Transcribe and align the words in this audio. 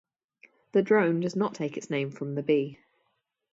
The 0.71 0.81
drone 0.81 1.19
does 1.19 1.35
not 1.35 1.53
take 1.53 1.77
its 1.77 1.91
name 1.91 2.09
from 2.09 2.33
the 2.33 2.41
bee. 2.41 2.79